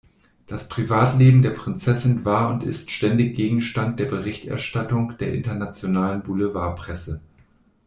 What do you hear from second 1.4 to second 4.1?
der Prinzessin war und ist ständig Gegenstand der